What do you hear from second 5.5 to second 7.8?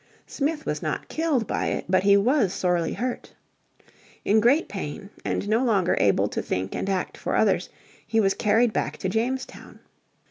longer able to think and act for others,